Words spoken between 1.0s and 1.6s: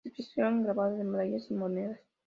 medallas y